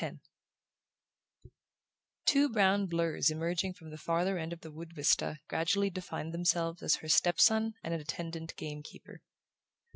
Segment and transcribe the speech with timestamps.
[0.03, 0.17] X
[2.25, 6.81] Two brown blurs emerging from the farther end of the wood vista gradually defined themselves
[6.81, 9.21] as her step son and an attendant game keeper.